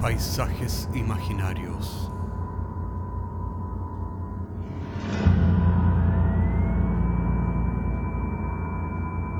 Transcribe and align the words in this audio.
Paisajes 0.00 0.88
imaginarios. 0.94 2.12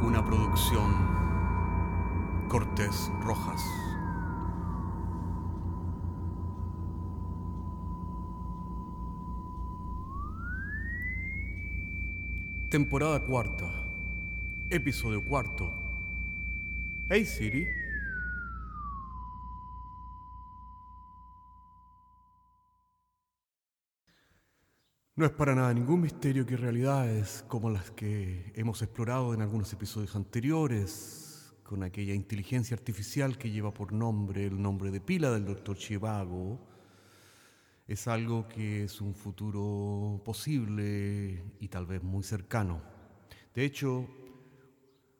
Una 0.02 0.24
producción 0.24 0.92
Cortés 2.48 3.12
Rojas. 3.20 3.62
Temporada 12.70 13.20
cuarta. 13.20 13.70
Episodio 14.70 15.22
cuarto. 15.22 15.70
Hey 17.10 17.26
Siri. 17.26 17.85
No 25.18 25.24
es 25.24 25.32
para 25.32 25.54
nada 25.54 25.72
ningún 25.72 26.02
misterio 26.02 26.44
que 26.44 26.58
realidades 26.58 27.42
como 27.48 27.70
las 27.70 27.90
que 27.90 28.52
hemos 28.54 28.82
explorado 28.82 29.32
en 29.32 29.40
algunos 29.40 29.72
episodios 29.72 30.14
anteriores, 30.14 31.54
con 31.62 31.82
aquella 31.82 32.12
inteligencia 32.12 32.74
artificial 32.74 33.38
que 33.38 33.50
lleva 33.50 33.72
por 33.72 33.94
nombre 33.94 34.44
el 34.44 34.60
nombre 34.60 34.90
de 34.90 35.00
pila 35.00 35.30
del 35.30 35.46
doctor 35.46 35.78
Chivago, 35.78 36.60
es 37.88 38.06
algo 38.08 38.46
que 38.46 38.84
es 38.84 39.00
un 39.00 39.14
futuro 39.14 40.20
posible 40.22 41.42
y 41.60 41.68
tal 41.68 41.86
vez 41.86 42.02
muy 42.02 42.22
cercano. 42.22 42.82
De 43.54 43.64
hecho, 43.64 44.06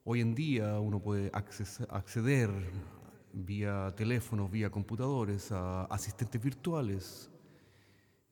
hoy 0.03 0.21
en 0.21 0.35
día 0.35 0.79
uno 0.79 1.01
puede 1.01 1.31
acceder 1.33 2.51
vía 3.33 3.91
teléfonos, 3.97 4.51
vía 4.51 4.69
computadores 4.69 5.51
a 5.51 5.85
asistentes 5.85 6.39
virtuales 6.39 7.31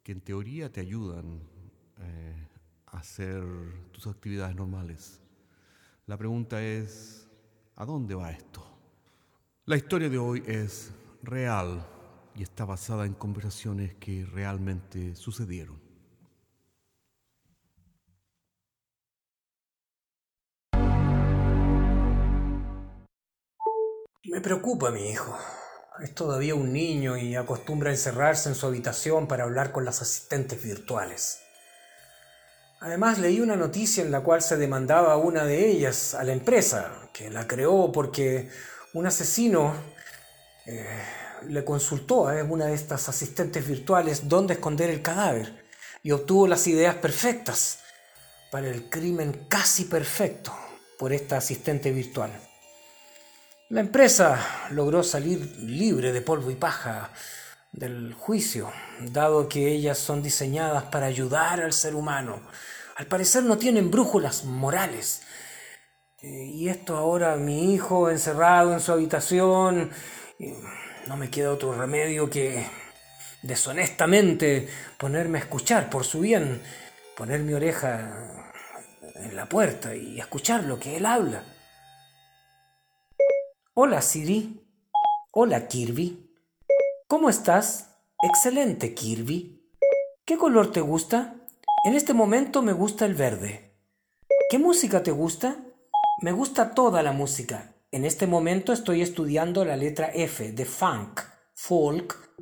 que 0.03 0.11
en 0.11 0.21
teoría 0.21 0.71
te 0.71 0.81
ayudan 0.81 1.54
eh, 1.99 2.47
hacer 2.87 3.43
tus 3.91 4.07
actividades 4.07 4.55
normales. 4.55 5.21
La 6.07 6.17
pregunta 6.17 6.61
es, 6.61 7.27
¿a 7.75 7.85
dónde 7.85 8.15
va 8.15 8.31
esto? 8.31 8.63
La 9.65 9.75
historia 9.75 10.09
de 10.09 10.17
hoy 10.17 10.43
es 10.45 10.91
real 11.23 11.85
y 12.35 12.43
está 12.43 12.65
basada 12.65 13.05
en 13.05 13.13
conversaciones 13.13 13.95
que 13.95 14.25
realmente 14.25 15.15
sucedieron. 15.15 15.85
Me 24.25 24.41
preocupa 24.41 24.91
mi 24.91 25.09
hijo. 25.09 25.37
Es 26.03 26.13
todavía 26.13 26.55
un 26.55 26.73
niño 26.73 27.15
y 27.15 27.35
acostumbra 27.35 27.89
a 27.89 27.93
encerrarse 27.93 28.49
en 28.49 28.55
su 28.55 28.65
habitación 28.65 29.27
para 29.27 29.45
hablar 29.45 29.71
con 29.71 29.85
las 29.85 30.01
asistentes 30.01 30.61
virtuales. 30.61 31.44
Además 32.85 33.17
leí 33.17 33.41
una 33.41 33.55
noticia 33.55 34.03
en 34.03 34.11
la 34.11 34.21
cual 34.21 34.43
se 34.43 34.57
demandaba 34.57 35.13
a 35.13 35.17
una 35.17 35.43
de 35.43 35.71
ellas, 35.71 36.13
a 36.13 36.23
la 36.23 36.33
empresa, 36.33 36.91
que 37.11 37.31
la 37.31 37.47
creó 37.47 37.91
porque 37.91 38.47
un 38.93 39.07
asesino 39.07 39.73
eh, 40.67 40.85
le 41.47 41.65
consultó 41.65 42.29
a 42.29 42.43
una 42.43 42.67
de 42.67 42.75
estas 42.75 43.09
asistentes 43.09 43.67
virtuales 43.67 44.29
dónde 44.29 44.53
esconder 44.53 44.91
el 44.91 45.01
cadáver 45.01 45.65
y 46.03 46.11
obtuvo 46.11 46.45
las 46.45 46.67
ideas 46.67 46.93
perfectas 46.93 47.79
para 48.51 48.67
el 48.67 48.87
crimen 48.87 49.47
casi 49.49 49.85
perfecto 49.85 50.55
por 50.99 51.11
esta 51.11 51.37
asistente 51.37 51.89
virtual. 51.89 52.29
La 53.69 53.81
empresa 53.81 54.67
logró 54.69 55.01
salir 55.01 55.57
libre 55.57 56.13
de 56.13 56.21
polvo 56.21 56.51
y 56.51 56.55
paja 56.55 57.09
del 57.71 58.13
juicio, 58.13 58.71
dado 58.99 59.49
que 59.49 59.71
ellas 59.71 59.97
son 59.97 60.21
diseñadas 60.21 60.83
para 60.83 61.07
ayudar 61.07 61.61
al 61.61 61.73
ser 61.73 61.95
humano 61.95 62.41
al 62.95 63.07
parecer 63.07 63.43
no 63.43 63.57
tienen 63.57 63.91
brújulas 63.91 64.45
morales. 64.45 65.21
Eh, 66.21 66.45
y 66.45 66.69
esto 66.69 66.97
ahora 66.97 67.35
mi 67.35 67.73
hijo 67.73 68.09
encerrado 68.09 68.73
en 68.73 68.79
su 68.79 68.91
habitación, 68.91 69.91
no 71.07 71.17
me 71.17 71.29
queda 71.29 71.51
otro 71.51 71.73
remedio 71.73 72.29
que 72.29 72.65
deshonestamente 73.41 74.67
ponerme 74.97 75.37
a 75.37 75.41
escuchar 75.41 75.89
por 75.89 76.05
su 76.05 76.21
bien, 76.21 76.61
poner 77.15 77.41
mi 77.41 77.53
oreja 77.53 78.53
en 79.15 79.35
la 79.35 79.47
puerta 79.47 79.93
y 79.93 80.19
escuchar 80.19 80.63
lo 80.63 80.79
que 80.79 80.97
él 80.97 81.05
habla. 81.05 81.43
Hola 83.73 84.01
Siri. 84.01 84.61
Hola 85.31 85.67
Kirby. 85.67 86.31
¿Cómo 87.07 87.29
estás? 87.29 87.97
Excelente 88.23 88.93
Kirby. 88.93 89.69
¿Qué 90.23 90.37
color 90.37 90.71
te 90.71 90.79
gusta? 90.79 91.44
En 91.85 91.93
este 91.93 92.15
momento 92.15 92.63
me 92.63 92.73
gusta 92.73 93.05
el 93.05 93.13
verde. 93.13 93.77
¿Qué 94.49 94.57
música 94.57 95.03
te 95.03 95.11
gusta? 95.11 95.57
Me 96.19 96.31
gusta 96.31 96.73
toda 96.73 97.03
la 97.03 97.11
música. 97.11 97.75
En 97.91 98.05
este 98.05 98.25
momento 98.25 98.73
estoy 98.73 99.03
estudiando 99.03 99.63
la 99.65 99.75
letra 99.75 100.07
F 100.11 100.51
de 100.51 100.65
funk, 100.65 101.21
folk. 101.53 102.33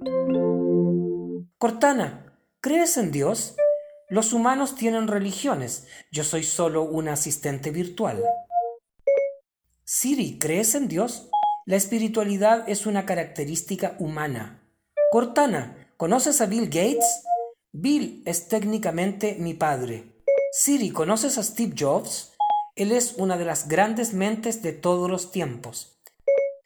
Cortana, 1.57 2.39
¿crees 2.61 2.95
en 2.95 3.11
Dios? 3.11 3.57
Los 4.07 4.31
humanos 4.31 4.75
tienen 4.75 5.09
religiones. 5.09 5.87
Yo 6.09 6.23
soy 6.23 6.43
solo 6.43 6.83
un 6.83 7.09
asistente 7.09 7.69
virtual. 7.71 8.23
Siri, 9.83 10.39
¿crees 10.39 10.73
en 10.73 10.87
Dios? 10.87 11.29
La 11.65 11.75
espiritualidad 11.75 12.63
es 12.69 12.85
una 12.85 13.05
característica 13.05 13.97
humana. 13.99 14.63
Cortana, 15.11 15.93
¿conoces 15.97 16.39
a 16.39 16.45
Bill 16.45 16.67
Gates? 16.67 17.25
Bill 17.75 18.21
es 18.27 18.49
técnicamente 18.49 19.35
mi 19.39 19.55
padre. 19.55 20.21
Siri, 20.51 20.91
¿conoces 20.91 21.39
a 21.39 21.43
Steve 21.43 21.73
Jobs? 21.75 22.31
Él 22.75 22.91
es 22.91 23.15
una 23.17 23.35
de 23.35 23.45
las 23.45 23.67
grandes 23.67 24.13
mentes 24.13 24.61
de 24.61 24.73
todos 24.73 25.09
los 25.09 25.31
tiempos. 25.31 25.99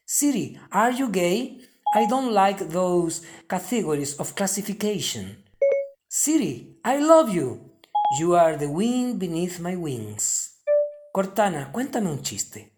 Siri, 0.05 0.59
are 0.69 0.93
you 0.93 1.09
gay? 1.09 1.61
I 1.95 2.07
don't 2.09 2.33
like 2.33 2.65
those 2.65 3.21
categories 3.47 4.19
of 4.19 4.33
classification. 4.33 5.45
Siri, 6.09 6.77
I 6.83 6.99
love 6.99 7.33
you. 7.33 7.79
You 8.19 8.35
are 8.35 8.57
the 8.57 8.67
wind 8.67 9.17
beneath 9.17 9.59
my 9.61 9.77
wings. 9.77 10.61
Cortana, 11.13 11.71
cuéntame 11.71 12.11
un 12.11 12.21
chiste. 12.21 12.73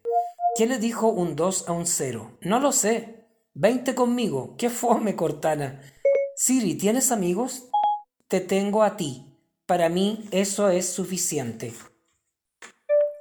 ¿Quién 0.55 0.69
le 0.69 0.77
dijo 0.77 1.07
un 1.07 1.35
2 1.35 1.67
a 1.67 1.71
un 1.71 1.87
0? 1.87 2.37
No 2.41 2.59
lo 2.59 2.73
sé. 2.73 3.25
Veinte 3.55 3.95
conmigo. 3.95 4.55
¡Qué 4.55 4.69
fome, 4.69 5.15
Cortana! 5.15 5.81
Siri, 6.35 6.75
¿tienes 6.75 7.11
amigos? 7.11 7.68
Te 8.29 8.39
tengo 8.39 8.83
a 8.83 8.95
ti. 8.95 9.25
Para 9.65 9.89
mí 9.89 10.27
eso 10.31 10.69
es 10.69 10.87
suficiente. 10.87 11.73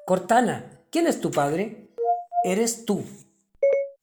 Cortana, 0.07 0.83
¿quién 0.91 1.07
es 1.07 1.21
tu 1.21 1.31
padre? 1.31 1.95
Eres 2.45 2.85
tú. 2.85 3.05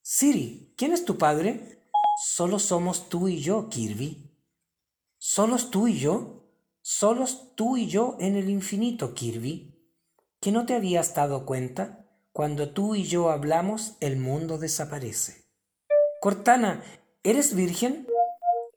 Siri, 0.02 0.74
¿quién 0.76 0.92
es 0.92 1.06
tu 1.06 1.18
padre? 1.18 1.80
Solo 2.24 2.60
somos 2.60 3.08
tú 3.08 3.28
y 3.28 3.40
yo, 3.40 3.70
Kirby. 3.70 4.32
¿Solos 5.18 5.70
tú 5.70 5.88
y 5.88 6.00
yo? 6.00 6.44
Solos 6.82 7.56
tú 7.56 7.78
y 7.78 7.88
yo 7.88 8.18
en 8.20 8.36
el 8.36 8.50
infinito, 8.50 9.14
Kirby. 9.14 9.76
¿Que 10.40 10.52
no 10.52 10.66
te 10.66 10.74
habías 10.74 11.14
dado 11.14 11.46
cuenta? 11.46 12.08
Cuando 12.32 12.70
tú 12.70 12.96
y 12.96 13.04
yo 13.04 13.30
hablamos, 13.30 13.94
el 14.00 14.18
mundo 14.18 14.58
desaparece. 14.58 15.46
Cortana, 16.20 16.84
¿eres 17.24 17.56
virgen? 17.56 18.08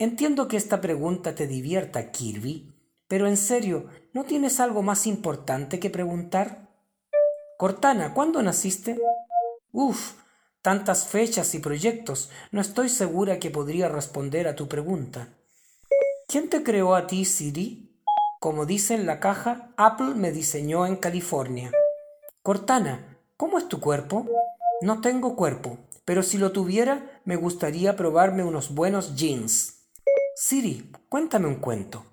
Entiendo 0.01 0.47
que 0.47 0.57
esta 0.57 0.81
pregunta 0.81 1.35
te 1.35 1.49
divierta, 1.49 2.13
Kirby, 2.13 2.73
pero 3.09 3.27
en 3.27 3.37
serio, 3.37 3.89
¿no 4.13 4.23
tienes 4.23 4.61
algo 4.61 4.81
más 4.81 5.09
importante 5.09 5.81
que 5.81 5.91
preguntar? 5.91 6.69
Cortana, 7.57 8.15
¿cuándo 8.15 8.41
naciste? 8.41 8.97
Uf, 9.73 10.13
tantas 10.63 11.09
fechas 11.09 11.53
y 11.57 11.59
proyectos, 11.59 12.31
no 12.53 12.61
estoy 12.61 12.91
segura 12.91 13.41
que 13.41 13.51
podría 13.51 13.89
responder 13.89 14.47
a 14.47 14.55
tu 14.55 14.69
pregunta. 14.69 15.31
¿Quién 16.29 16.49
te 16.49 16.63
creó 16.63 16.95
a 16.95 17.09
ti, 17.09 17.25
Siri? 17.25 18.01
Como 18.39 18.67
dice 18.67 18.95
en 18.95 19.05
la 19.05 19.19
caja, 19.19 19.73
Apple 19.77 20.15
me 20.15 20.31
diseñó 20.31 20.87
en 20.87 20.95
California. 20.95 21.73
Cortana, 22.45 23.19
¿cómo 23.37 23.59
es 23.59 23.69
tu 23.69 23.81
cuerpo? 23.81 24.29
No 24.81 25.01
tengo 25.01 25.35
cuerpo, 25.35 25.79
pero 26.05 26.23
si 26.23 26.39
lo 26.39 26.53
tuviera, 26.53 27.21
me 27.25 27.35
gustaría 27.35 27.97
probarme 27.97 28.45
unos 28.45 28.73
buenos 28.73 29.17
jeans. 29.17 29.78
Siri, 30.41 30.93
cuéntame 31.09 31.49
un 31.49 31.57
cuento. 31.57 32.05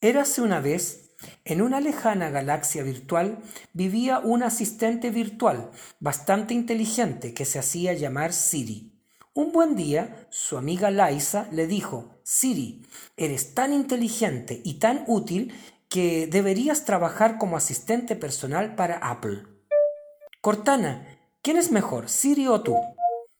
Érase 0.00 0.42
una 0.42 0.58
vez, 0.58 1.12
en 1.44 1.62
una 1.62 1.80
lejana 1.80 2.28
galaxia 2.28 2.82
virtual, 2.82 3.38
vivía 3.72 4.18
un 4.18 4.42
asistente 4.42 5.10
virtual 5.10 5.70
bastante 6.00 6.54
inteligente 6.54 7.34
que 7.34 7.44
se 7.44 7.60
hacía 7.60 7.92
llamar 7.92 8.32
Siri. 8.32 9.00
Un 9.32 9.52
buen 9.52 9.76
día, 9.76 10.26
su 10.28 10.58
amiga 10.58 10.90
Liza 10.90 11.46
le 11.52 11.68
dijo, 11.68 12.18
Siri, 12.24 12.84
eres 13.16 13.54
tan 13.54 13.72
inteligente 13.72 14.60
y 14.64 14.80
tan 14.80 15.04
útil 15.06 15.54
que 15.88 16.26
deberías 16.26 16.84
trabajar 16.84 17.38
como 17.38 17.56
asistente 17.56 18.16
personal 18.16 18.74
para 18.74 18.96
Apple. 18.96 19.44
Cortana, 20.40 21.06
¿quién 21.42 21.58
es 21.58 21.70
mejor, 21.70 22.08
Siri 22.08 22.48
o 22.48 22.62
tú? 22.62 22.74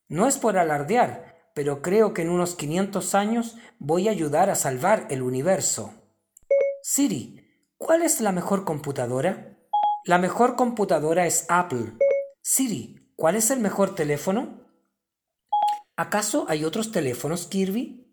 No 0.08 0.28
es 0.28 0.38
por 0.38 0.58
alardear, 0.58 1.35
pero 1.56 1.80
creo 1.80 2.12
que 2.12 2.20
en 2.20 2.28
unos 2.28 2.54
500 2.54 3.14
años 3.14 3.56
voy 3.78 4.08
a 4.08 4.10
ayudar 4.10 4.50
a 4.50 4.54
salvar 4.54 5.06
el 5.08 5.22
universo. 5.22 5.94
Siri, 6.82 7.48
¿cuál 7.78 8.02
es 8.02 8.20
la 8.20 8.30
mejor 8.30 8.66
computadora? 8.66 9.56
La 10.04 10.18
mejor 10.18 10.54
computadora 10.54 11.24
es 11.26 11.46
Apple. 11.48 11.94
Siri, 12.42 13.10
¿cuál 13.16 13.36
es 13.36 13.50
el 13.50 13.60
mejor 13.60 13.94
teléfono? 13.94 14.68
¿Acaso 15.96 16.44
hay 16.46 16.62
otros 16.62 16.92
teléfonos, 16.92 17.46
Kirby? 17.46 18.06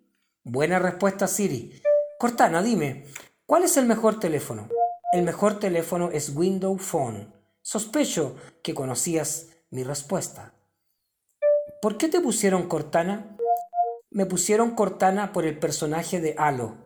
Buena 0.46 0.80
respuesta, 0.80 1.28
Siri. 1.28 1.82
Cortana, 2.18 2.64
dime, 2.64 3.08
¿cuál 3.46 3.64
es 3.64 3.76
el 3.76 3.86
mejor 3.88 4.22
teléfono? 4.22 4.70
El 5.12 5.24
mejor 5.24 5.60
teléfono 5.60 6.12
es 6.12 6.34
Windows 6.34 6.82
Phone. 6.82 7.34
Sospecho 7.62 8.38
que 8.64 8.74
conocías 8.74 9.50
mi 9.70 9.84
respuesta. 9.84 10.54
¿Por 11.82 11.98
qué 11.98 12.08
te 12.08 12.22
pusieron 12.22 12.70
Cortana? 12.70 13.33
Me 14.14 14.28
pusieron 14.28 14.76
Cortana 14.76 15.34
por 15.34 15.44
el 15.44 15.58
personaje 15.58 16.22
de 16.22 16.36
Halo. 16.38 16.78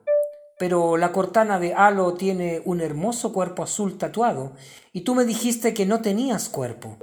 Pero 0.58 0.96
la 0.96 1.12
Cortana 1.12 1.60
de 1.60 1.74
Halo 1.74 2.14
tiene 2.14 2.62
un 2.64 2.80
hermoso 2.80 3.34
cuerpo 3.34 3.64
azul 3.64 3.98
tatuado 3.98 4.54
y 4.94 5.02
tú 5.02 5.14
me 5.14 5.26
dijiste 5.26 5.74
que 5.74 5.86
no 5.86 6.02
tenías 6.02 6.48
cuerpo. 6.48 6.98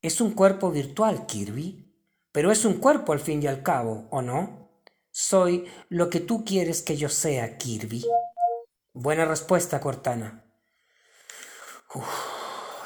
Es 0.00 0.22
un 0.22 0.32
cuerpo 0.32 0.70
virtual, 0.70 1.26
Kirby, 1.26 1.94
pero 2.32 2.50
es 2.50 2.64
un 2.64 2.78
cuerpo 2.78 3.12
al 3.12 3.20
fin 3.20 3.42
y 3.42 3.46
al 3.46 3.62
cabo, 3.62 4.08
¿o 4.10 4.22
no? 4.22 4.70
Soy 5.10 5.66
lo 5.90 6.08
que 6.08 6.20
tú 6.20 6.46
quieres 6.46 6.80
que 6.80 6.96
yo 6.96 7.10
sea, 7.10 7.58
Kirby. 7.58 8.06
Buena 8.94 9.26
respuesta, 9.26 9.80
Cortana. 9.80 10.44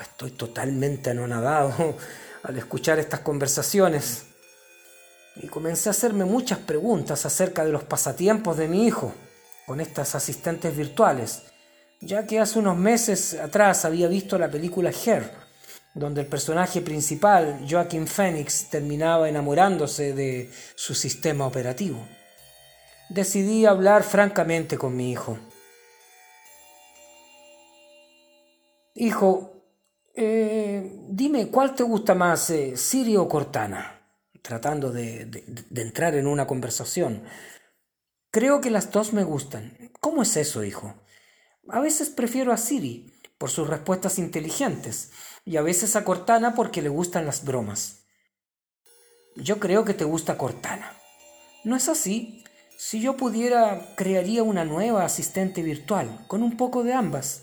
Estoy 0.03 0.33
totalmente 0.33 1.11
anonadado 1.11 1.95
al 2.43 2.59
escuchar 2.59 2.99
estas 2.99 3.21
conversaciones 3.21 4.36
y 5.43 5.49
comencé 5.49 5.89
a 5.89 5.93
hacerme 5.93 6.25
muchas 6.25 6.59
preguntas 6.59 7.27
acerca 7.27 7.65
de 7.65 7.73
los 7.73 7.85
pasatiempos 7.85 8.57
de 8.57 8.69
mi 8.69 8.87
hijo 8.87 9.13
con 9.67 9.81
estas 9.81 10.15
asistentes 10.15 10.77
virtuales, 10.77 11.43
ya 12.01 12.27
que 12.27 12.41
hace 12.41 12.59
unos 12.59 12.77
meses 12.77 13.35
atrás 13.35 13.85
había 13.85 14.09
visto 14.09 14.39
la 14.39 14.51
película 14.51 14.91
Her, 14.91 15.31
donde 15.95 16.23
el 16.23 16.27
personaje 16.27 16.81
principal, 16.81 17.67
Joaquin 17.69 18.07
Phoenix, 18.07 18.69
terminaba 18.71 19.29
enamorándose 19.29 20.13
de 20.15 20.51
su 20.75 20.95
sistema 20.95 21.47
operativo. 21.47 22.07
Decidí 23.09 23.67
hablar 23.67 24.03
francamente 24.03 24.77
con 24.77 24.97
mi 24.97 25.11
hijo. 25.11 25.39
Hijo, 28.95 29.63
eh, 30.15 30.99
dime, 31.09 31.49
¿cuál 31.49 31.75
te 31.75 31.83
gusta 31.83 32.15
más, 32.15 32.51
eh, 32.51 32.77
Siri 32.77 33.17
o 33.17 33.29
Cortana? 33.29 33.96
Tratando 34.47 34.93
de, 34.93 35.45
entrar 35.75 36.15
en 36.15 36.27
una 36.27 36.47
conversación. 36.47 37.25
Creo 38.31 38.61
que 38.61 38.71
las 38.71 38.91
dos 38.91 39.13
me 39.13 39.25
gustan. 39.25 39.91
¿Cómo 40.01 40.23
es 40.23 40.37
eso, 40.37 40.63
hijo? 40.63 40.95
A 41.69 41.81
veces 41.81 42.11
prefiero 42.11 42.53
a 42.53 42.57
Siri 42.57 43.13
por 43.39 43.51
sus 43.51 43.69
respuestas 43.69 44.19
inteligentes 44.19 45.11
y 45.45 45.57
a 45.57 45.63
veces 45.63 45.97
a 45.97 46.05
Cortana 46.05 46.55
porque 46.55 46.81
le 46.81 46.89
gustan 46.89 47.27
las 47.27 47.45
bromas. 47.45 48.05
Yo 49.35 49.59
creo 49.59 49.85
que 49.85 49.95
te 49.95 50.05
gusta 50.05 50.39
Cortana. 50.39 50.97
¿No 51.65 51.75
es 51.75 51.89
así? 51.89 52.45
Si 52.79 53.01
yo 53.01 53.17
pudiera, 53.17 53.95
crearía 53.97 54.43
una 54.43 54.65
nueva 54.65 55.05
asistente 55.05 55.63
virtual, 55.63 56.25
con 56.29 56.43
un 56.43 56.57
poco 56.57 56.85
de 56.85 56.93
ambas. 56.93 57.43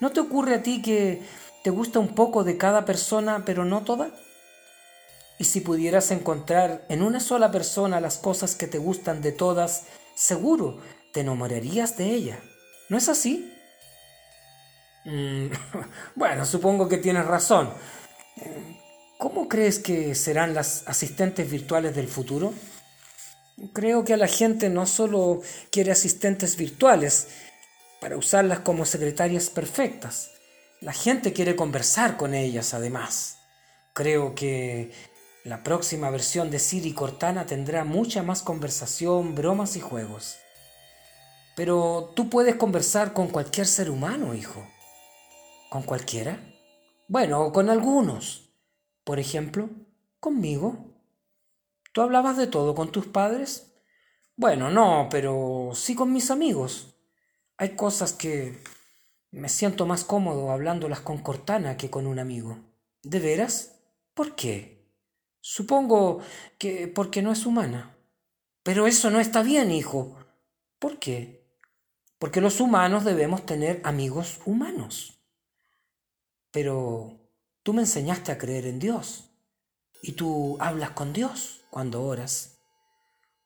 ¿No 0.00 0.12
te 0.12 0.20
ocurre 0.20 0.54
a 0.54 0.62
ti 0.62 0.80
que 0.80 1.22
¿Te 1.66 1.70
gusta 1.70 1.98
un 1.98 2.14
poco 2.14 2.44
de 2.44 2.56
cada 2.56 2.84
persona, 2.84 3.42
pero 3.44 3.64
no 3.64 3.82
toda? 3.82 4.12
Y 5.38 5.44
si 5.44 5.60
pudieras 5.60 6.10
encontrar 6.10 6.84
en 6.88 7.02
una 7.02 7.20
sola 7.20 7.50
persona 7.50 8.00
las 8.00 8.18
cosas 8.18 8.54
que 8.54 8.66
te 8.66 8.78
gustan 8.78 9.20
de 9.20 9.32
todas, 9.32 9.84
seguro 10.14 10.78
te 11.12 11.20
enamorarías 11.20 11.96
de 11.96 12.10
ella. 12.10 12.38
¿No 12.88 12.96
es 12.96 13.08
así? 13.08 13.52
Mm, 15.04 15.46
bueno, 16.14 16.44
supongo 16.46 16.88
que 16.88 16.98
tienes 16.98 17.26
razón. 17.26 17.70
¿Cómo 19.18 19.48
crees 19.48 19.78
que 19.78 20.14
serán 20.14 20.54
las 20.54 20.86
asistentes 20.86 21.50
virtuales 21.50 21.94
del 21.94 22.08
futuro? 22.08 22.52
Creo 23.72 24.04
que 24.04 24.12
a 24.12 24.18
la 24.18 24.26
gente 24.26 24.68
no 24.68 24.86
solo 24.86 25.40
quiere 25.70 25.90
asistentes 25.90 26.56
virtuales 26.56 27.28
para 28.00 28.18
usarlas 28.18 28.60
como 28.60 28.84
secretarias 28.84 29.48
perfectas, 29.48 30.32
la 30.80 30.92
gente 30.92 31.32
quiere 31.32 31.56
conversar 31.56 32.16
con 32.16 32.34
ellas 32.34 32.74
además. 32.74 33.38
Creo 33.94 34.34
que 34.34 34.92
la 35.46 35.62
próxima 35.62 36.10
versión 36.10 36.50
de 36.50 36.58
Siri 36.58 36.92
Cortana 36.92 37.46
tendrá 37.46 37.84
mucha 37.84 38.24
más 38.24 38.42
conversación, 38.42 39.36
bromas 39.36 39.76
y 39.76 39.80
juegos. 39.80 40.38
Pero 41.54 42.12
tú 42.16 42.28
puedes 42.28 42.56
conversar 42.56 43.12
con 43.12 43.28
cualquier 43.28 43.68
ser 43.68 43.88
humano, 43.88 44.34
hijo. 44.34 44.66
¿Con 45.70 45.84
cualquiera? 45.84 46.40
Bueno, 47.06 47.52
con 47.52 47.70
algunos. 47.70 48.50
Por 49.04 49.20
ejemplo, 49.20 49.70
conmigo. 50.18 50.96
¿Tú 51.92 52.00
hablabas 52.00 52.36
de 52.36 52.48
todo 52.48 52.74
con 52.74 52.90
tus 52.90 53.06
padres? 53.06 53.72
Bueno, 54.34 54.68
no, 54.68 55.06
pero 55.12 55.70
sí 55.74 55.94
con 55.94 56.12
mis 56.12 56.32
amigos. 56.32 56.96
Hay 57.56 57.76
cosas 57.76 58.12
que 58.12 58.60
me 59.30 59.48
siento 59.48 59.86
más 59.86 60.02
cómodo 60.02 60.50
hablándolas 60.50 61.00
con 61.02 61.18
Cortana 61.18 61.76
que 61.76 61.88
con 61.88 62.08
un 62.08 62.18
amigo. 62.18 62.58
¿De 63.04 63.20
veras? 63.20 63.76
¿Por 64.12 64.34
qué? 64.34 64.75
Supongo 65.48 66.22
que 66.58 66.88
porque 66.88 67.22
no 67.22 67.30
es 67.30 67.46
humana. 67.46 67.96
Pero 68.64 68.88
eso 68.88 69.12
no 69.12 69.20
está 69.20 69.44
bien, 69.44 69.70
hijo. 69.70 70.16
¿Por 70.80 70.98
qué? 70.98 71.46
Porque 72.18 72.40
los 72.40 72.58
humanos 72.58 73.04
debemos 73.04 73.46
tener 73.46 73.80
amigos 73.84 74.40
humanos. 74.44 75.22
Pero 76.50 77.30
tú 77.62 77.74
me 77.74 77.82
enseñaste 77.82 78.32
a 78.32 78.38
creer 78.38 78.66
en 78.66 78.80
Dios. 78.80 79.30
Y 80.02 80.12
tú 80.14 80.56
hablas 80.58 80.90
con 80.90 81.12
Dios 81.12 81.60
cuando 81.70 82.02
oras. 82.02 82.58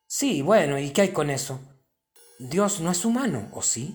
Sí, 0.06 0.40
bueno, 0.40 0.78
¿y 0.78 0.92
qué 0.92 1.02
hay 1.02 1.12
con 1.12 1.28
eso? 1.28 1.60
Dios 2.38 2.80
no 2.80 2.92
es 2.92 3.04
humano, 3.04 3.46
¿o 3.52 3.60
sí? 3.60 3.94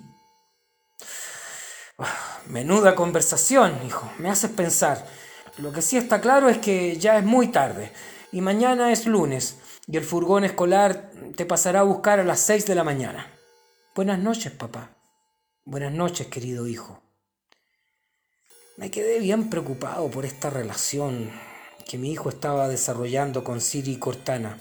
Menuda 2.45 2.93
conversación, 2.93 3.83
hijo, 3.83 4.07
me 4.19 4.29
haces 4.29 4.51
pensar. 4.51 5.24
Lo 5.57 5.71
que 5.71 5.81
sí 5.81 5.95
está 5.95 6.19
claro 6.19 6.49
es 6.49 6.57
que 6.57 6.97
ya 6.97 7.17
es 7.17 7.23
muy 7.23 7.47
tarde 7.47 7.91
y 8.33 8.41
mañana 8.41 8.91
es 8.91 9.05
lunes 9.05 9.57
y 9.87 9.95
el 9.95 10.03
furgón 10.03 10.43
escolar 10.43 11.11
te 11.37 11.45
pasará 11.45 11.79
a 11.79 11.83
buscar 11.83 12.19
a 12.19 12.25
las 12.25 12.41
seis 12.41 12.65
de 12.65 12.75
la 12.75 12.83
mañana. 12.83 13.31
Buenas 13.95 14.19
noches, 14.19 14.51
papá. 14.51 14.97
Buenas 15.63 15.93
noches, 15.93 16.27
querido 16.27 16.67
hijo. 16.67 17.01
Me 18.75 18.91
quedé 18.91 19.19
bien 19.19 19.49
preocupado 19.49 20.11
por 20.11 20.25
esta 20.25 20.49
relación 20.49 21.31
que 21.85 21.97
mi 21.97 22.11
hijo 22.11 22.27
estaba 22.27 22.67
desarrollando 22.67 23.45
con 23.45 23.61
Siri 23.61 23.95
Cortana. 23.95 24.59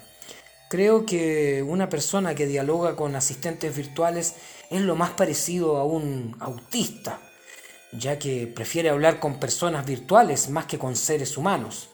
Creo 0.71 1.05
que 1.05 1.65
una 1.67 1.89
persona 1.89 2.37
que 2.37 2.47
dialoga 2.47 2.95
con 2.95 3.17
asistentes 3.17 3.75
virtuales 3.77 4.37
es 4.71 4.83
lo 4.83 4.95
más 4.95 5.11
parecido 5.11 5.77
a 5.79 5.85
un 5.85 6.37
autista 6.39 7.19
ya 7.99 8.19
que 8.19 8.47
prefiere 8.47 8.91
hablar 8.91 9.21
con 9.21 9.39
personas 9.39 9.87
virtuales 9.87 10.51
más 10.51 10.67
que 10.67 10.79
con 10.79 10.97
seres 10.97 11.37
humanos. 11.37 11.89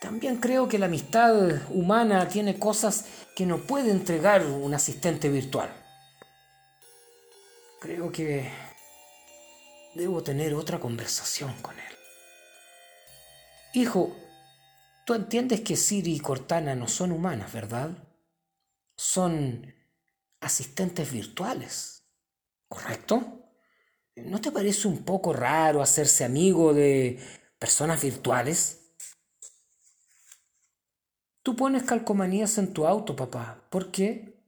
También 0.00 0.36
creo 0.36 0.68
que 0.68 0.78
la 0.78 0.86
amistad 0.86 1.34
humana 1.70 2.28
tiene 2.28 2.58
cosas 2.58 3.06
que 3.34 3.46
no 3.46 3.58
puede 3.58 3.90
entregar 3.90 4.44
un 4.44 4.74
asistente 4.74 5.28
virtual. 5.28 5.70
Creo 7.80 8.12
que 8.12 8.50
debo 9.94 10.22
tener 10.22 10.54
otra 10.54 10.78
conversación 10.78 11.54
con 11.62 11.78
él. 11.78 11.84
Hijo, 13.74 14.16
tú 15.06 15.14
entiendes 15.14 15.62
que 15.62 15.76
Siri 15.76 16.14
y 16.14 16.20
Cortana 16.20 16.74
no 16.74 16.88
son 16.88 17.12
humanas, 17.12 17.52
¿verdad? 17.52 17.90
Son 18.96 19.74
asistentes 20.40 21.10
virtuales, 21.10 22.04
¿correcto? 22.68 23.45
¿No 24.16 24.40
te 24.40 24.50
parece 24.50 24.88
un 24.88 25.04
poco 25.04 25.34
raro 25.34 25.82
hacerse 25.82 26.24
amigo 26.24 26.72
de 26.72 27.18
personas 27.58 28.02
virtuales? 28.02 28.80
Tú 31.42 31.54
pones 31.54 31.82
calcomanías 31.82 32.56
en 32.56 32.72
tu 32.72 32.86
auto, 32.86 33.14
papá. 33.14 33.62
¿Por 33.68 33.90
qué? 33.90 34.42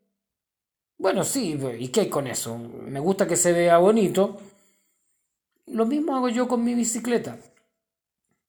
Bueno, 0.96 1.22
sí, 1.22 1.60
¿y 1.78 1.88
qué 1.88 2.00
hay 2.00 2.08
con 2.08 2.26
eso? 2.26 2.56
Me 2.56 2.98
gusta 2.98 3.28
que 3.28 3.36
se 3.36 3.52
vea 3.52 3.76
bonito. 3.76 4.40
Lo 5.66 5.84
mismo 5.84 6.16
hago 6.16 6.30
yo 6.30 6.48
con 6.48 6.64
mi 6.64 6.74
bicicleta. 6.74 7.38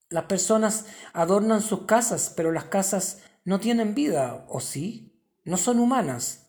Las 0.09 0.23
personas 0.23 0.85
adornan 1.11 1.61
sus 1.61 1.81
casas, 1.81 2.33
pero 2.35 2.53
las 2.53 2.65
casas 2.65 3.21
no 3.43 3.59
tienen 3.59 3.93
vida, 3.93 4.45
¿o 4.47 4.61
sí? 4.61 5.21
No 5.43 5.57
son 5.57 5.79
humanas. 5.79 6.47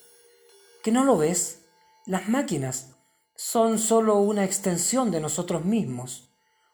¿Que 0.84 0.92
no 0.92 1.04
lo 1.04 1.18
ves? 1.18 1.66
Las 2.06 2.28
máquinas 2.28 2.99
son 3.42 3.78
solo 3.78 4.16
una 4.16 4.44
extensión 4.44 5.10
de 5.10 5.18
nosotros 5.18 5.64
mismos. 5.64 6.28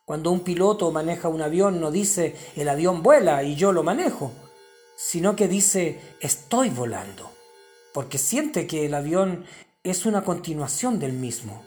Cuando 0.05 0.33
un 0.33 0.41
piloto 0.41 0.91
maneja 0.91 1.29
un 1.29 1.41
avión 1.41 1.81
no 1.81 1.93
dice 1.93 2.35
el 2.57 2.69
avión 2.69 3.05
vuela 3.05 3.45
y 3.45 3.55
yo 3.55 3.71
lo 3.71 3.85
manejo. 3.85 4.33
sino 4.97 5.37
que 5.37 5.47
dice 5.47 6.01
estoy 6.21 6.71
volando, 6.71 7.31
porque 7.93 8.19
siente 8.19 8.67
que 8.67 8.87
el 8.87 8.95
avión 8.95 9.45
es 9.85 10.07
una 10.07 10.25
continuación 10.25 10.99
del 10.99 11.13
mismo. 11.13 11.63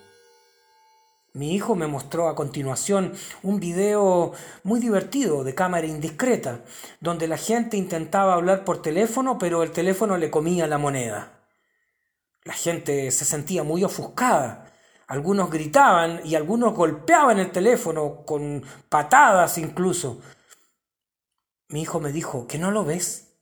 Mi 1.34 1.54
hijo 1.54 1.76
me 1.76 1.88
mostró 1.88 2.28
a 2.28 2.36
continuación 2.36 3.14
un 3.42 3.60
video 3.60 4.34
muy 4.64 4.82
divertido 4.82 5.44
de 5.46 5.56
cámara 5.56 5.88
indiscreta, 5.88 6.66
donde 7.00 7.28
la 7.28 7.38
gente 7.38 7.78
intentaba 7.78 8.34
hablar 8.34 8.66
por 8.66 8.82
teléfono, 8.82 9.38
pero 9.38 9.64
el 9.64 9.72
teléfono 9.72 10.18
le 10.18 10.32
comía 10.32 10.68
la 10.68 10.80
moneda. 10.80 11.40
La 12.44 12.54
gente 12.54 13.12
se 13.12 13.26
sentía 13.26 13.64
muy 13.64 13.84
ofuscada. 13.84 14.69
Algunos 15.10 15.50
gritaban 15.50 16.22
y 16.24 16.36
algunos 16.36 16.76
golpeaban 16.76 17.40
el 17.40 17.52
teléfono 17.52 18.24
con 18.26 18.64
patadas 18.90 19.58
incluso. 19.58 20.22
Mi 21.68 21.82
hijo 21.82 22.00
me 22.00 22.12
dijo, 22.12 22.46
¿que 22.46 22.60
no 22.60 22.70
lo 22.70 22.86
ves? 22.86 23.34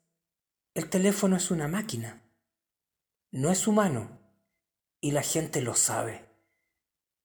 El 0.74 0.90
teléfono 0.90 1.36
es 1.36 1.52
una 1.52 1.68
máquina. 1.68 2.22
No 3.32 3.52
es 3.52 3.68
humano. 3.68 4.18
Y 5.02 5.12
la 5.12 5.22
gente 5.22 5.60
lo 5.60 5.76
sabe. 5.76 6.26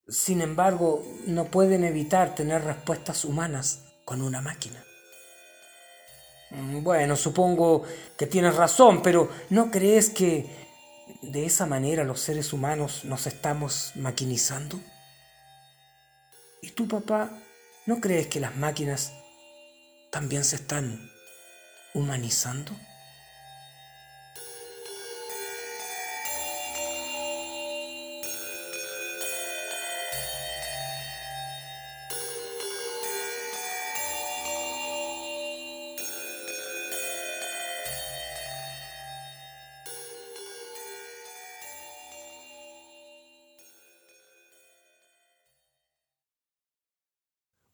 Sin 0.08 0.42
embargo, 0.42 1.04
no 1.26 1.44
pueden 1.44 1.84
evitar 1.84 2.34
tener 2.34 2.64
respuestas 2.64 3.25
humanas 3.25 3.94
con 4.04 4.22
una 4.22 4.40
máquina. 4.40 4.84
Mm, 6.50 6.82
bueno, 6.82 7.14
supongo 7.14 7.84
que 8.18 8.26
tienes 8.26 8.56
razón, 8.56 9.02
pero 9.02 9.30
¿no 9.50 9.70
crees 9.70 10.11
que 10.11 10.62
de 11.23 11.47
esa 11.47 11.66
manera 11.66 12.04
los 12.04 12.21
seres 12.21 12.52
humanos 12.52 13.04
nos 13.04 13.26
estamos 13.26 13.92
maquinizando? 13.97 14.80
¿Y 16.62 16.71
tú, 16.71 16.87
papá, 16.87 17.30
no 17.87 18.00
crees 18.00 18.28
que 18.28 18.40
las 18.40 18.56
máquinas 18.56 19.12
también 20.11 20.44
se 20.44 20.56
están 20.56 21.11
humanizando? 21.94 22.73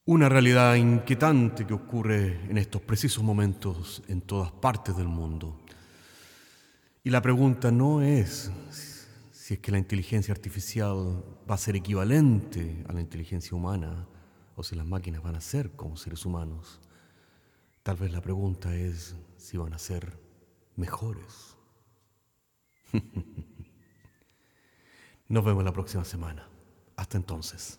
Una 0.08 0.28
realidad 0.30 0.76
inquietante 0.76 1.66
que 1.66 1.74
ocurre 1.74 2.40
en 2.48 2.56
estos 2.56 2.80
precisos 2.80 3.22
momentos 3.22 4.02
en 4.08 4.22
todas 4.22 4.50
partes 4.50 4.96
del 4.96 5.06
mundo. 5.06 5.60
Y 7.04 7.10
la 7.10 7.20
pregunta 7.20 7.70
no 7.70 8.00
es 8.00 8.50
si 9.32 9.52
es 9.52 9.60
que 9.60 9.70
la 9.70 9.76
inteligencia 9.76 10.32
artificial 10.32 11.22
va 11.48 11.56
a 11.56 11.58
ser 11.58 11.76
equivalente 11.76 12.86
a 12.88 12.94
la 12.94 13.02
inteligencia 13.02 13.54
humana 13.54 14.06
o 14.56 14.62
si 14.62 14.76
las 14.76 14.86
máquinas 14.86 15.22
van 15.22 15.36
a 15.36 15.42
ser 15.42 15.72
como 15.72 15.98
seres 15.98 16.24
humanos. 16.24 16.80
Tal 17.82 17.98
vez 17.98 18.10
la 18.10 18.22
pregunta 18.22 18.74
es 18.74 19.14
si 19.36 19.58
van 19.58 19.74
a 19.74 19.78
ser 19.78 20.18
mejores. 20.74 21.54
Nos 25.28 25.44
vemos 25.44 25.64
la 25.64 25.72
próxima 25.74 26.06
semana. 26.06 26.48
Hasta 26.96 27.18
entonces. 27.18 27.78